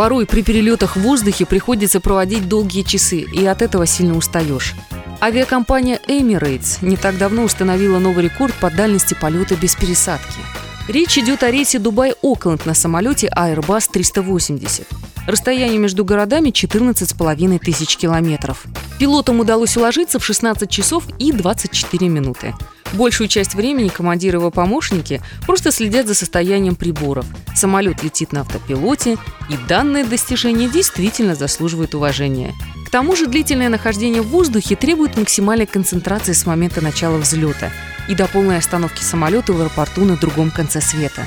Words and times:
Порой 0.00 0.24
при 0.24 0.40
перелетах 0.40 0.96
в 0.96 1.00
воздухе 1.00 1.44
приходится 1.44 2.00
проводить 2.00 2.48
долгие 2.48 2.84
часы, 2.84 3.18
и 3.18 3.44
от 3.44 3.60
этого 3.60 3.84
сильно 3.84 4.16
устаешь. 4.16 4.72
Авиакомпания 5.20 6.00
Emirates 6.08 6.78
не 6.80 6.96
так 6.96 7.18
давно 7.18 7.42
установила 7.42 7.98
новый 7.98 8.24
рекорд 8.24 8.54
по 8.54 8.70
дальности 8.70 9.12
полета 9.12 9.56
без 9.56 9.76
пересадки. 9.76 10.40
Речь 10.88 11.18
идет 11.18 11.42
о 11.42 11.50
рейсе 11.50 11.78
Дубай-Окленд 11.78 12.64
на 12.64 12.72
самолете 12.72 13.30
Airbus 13.36 13.90
380. 13.92 14.88
Расстояние 15.26 15.78
между 15.78 16.02
городами 16.02 16.48
14,5 16.48 17.58
тысяч 17.58 17.98
километров. 17.98 18.64
Пилотам 18.98 19.40
удалось 19.40 19.76
уложиться 19.76 20.18
в 20.18 20.24
16 20.24 20.70
часов 20.70 21.04
и 21.18 21.30
24 21.30 22.08
минуты. 22.08 22.54
Большую 22.92 23.28
часть 23.28 23.54
времени 23.54 23.88
командир 23.88 24.34
и 24.34 24.38
его 24.38 24.50
помощники 24.50 25.22
просто 25.46 25.70
следят 25.70 26.06
за 26.08 26.14
состоянием 26.14 26.74
приборов. 26.74 27.24
Самолет 27.54 28.02
летит 28.02 28.32
на 28.32 28.40
автопилоте, 28.40 29.16
и 29.48 29.56
данное 29.68 30.04
достижение 30.04 30.68
действительно 30.68 31.34
заслуживает 31.34 31.94
уважения. 31.94 32.52
К 32.86 32.90
тому 32.90 33.14
же 33.14 33.28
длительное 33.28 33.68
нахождение 33.68 34.22
в 34.22 34.28
воздухе 34.28 34.74
требует 34.74 35.16
максимальной 35.16 35.66
концентрации 35.66 36.32
с 36.32 36.44
момента 36.46 36.80
начала 36.82 37.18
взлета 37.18 37.70
и 38.08 38.16
до 38.16 38.26
полной 38.26 38.58
остановки 38.58 39.02
самолета 39.02 39.52
в 39.52 39.60
аэропорту 39.60 40.04
на 40.04 40.16
другом 40.16 40.50
конце 40.50 40.80
света. 40.80 41.24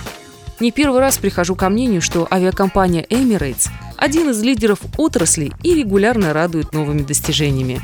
Не 0.59 0.71
первый 0.71 0.99
раз 0.99 1.17
прихожу 1.17 1.55
ко 1.55 1.69
мнению, 1.69 2.01
что 2.01 2.27
авиакомпания 2.29 3.03
Emirates– 3.03 3.69
один 3.97 4.29
из 4.29 4.41
лидеров 4.41 4.79
отрасли 4.97 5.53
и 5.63 5.73
регулярно 5.73 6.33
радует 6.33 6.73
новыми 6.73 7.03
достижениями. 7.03 7.81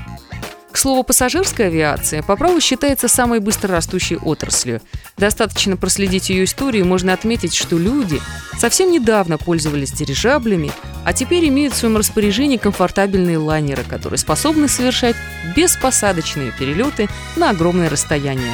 К 0.72 0.78
слову, 0.78 1.04
пассажирская 1.04 1.68
авиация 1.68 2.22
по 2.22 2.36
праву 2.36 2.60
считается 2.62 3.08
самой 3.08 3.40
быстрорастущей 3.40 4.18
отраслью. 4.18 4.82
Достаточно 5.18 5.76
проследить 5.78 6.30
ее 6.30 6.44
историю, 6.44 6.86
можно 6.86 7.12
отметить, 7.12 7.56
что 7.56 7.78
люди 7.78 8.22
совсем 8.58 8.92
недавно 8.92 9.40
пользовались 9.40 9.92
дирижаблями, 9.92 10.72
а 11.06 11.14
теперь 11.14 11.48
имеют 11.48 11.74
в 11.74 11.78
своем 11.78 11.98
распоряжении 11.98 12.58
комфортабельные 12.58 13.40
лайнеры, 13.40 13.84
которые 13.84 14.20
способны 14.20 14.68
совершать 14.68 15.16
беспосадочные 15.56 16.52
перелеты 16.58 17.10
на 17.36 17.50
огромное 17.50 17.90
расстояние. 17.90 18.54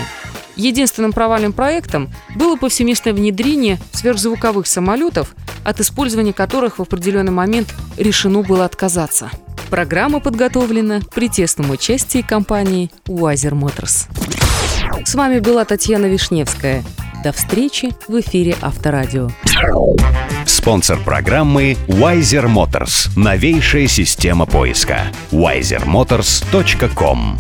Единственным 0.56 1.12
провальным 1.12 1.52
проектом 1.52 2.10
было 2.34 2.56
повсеместное 2.56 3.14
внедрение 3.14 3.78
сверхзвуковых 3.92 4.68
самолетов, 4.68 5.36
от 5.66 5.82
использования 5.82 6.32
которых 6.32 6.80
в 6.80 6.82
определенный 6.82 7.34
момент 7.34 7.74
решено 7.98 8.42
было 8.42 8.64
отказаться– 8.64 9.30
Программа 9.70 10.20
подготовлена 10.20 11.02
при 11.14 11.30
тесном 11.30 11.70
участии 11.72 12.22
компании 12.22 12.92
Wiser 13.08 13.52
Motors. 13.52 14.08
С 15.04 15.16
вами 15.16 15.40
была 15.40 15.66
Татьяна 15.66 16.06
Вишневская. 16.06 16.84
До 17.24 17.32
встречи 17.32 17.96
в 18.08 18.20
эфире 18.20 18.56
Авторадио. 18.62 19.32
Спонсор 20.46 21.00
программы 21.00 21.76
Wiser 21.88 22.46
Motors. 22.48 23.10
Новейшая 23.16 23.88
система 23.88 24.46
поиска. 24.46 25.08
wisermotors.com 25.32 27.38